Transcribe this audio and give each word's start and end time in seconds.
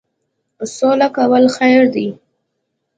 سوله 0.75 1.07
کول 1.15 1.45
خیر 1.55 1.81
دی. 1.93 2.07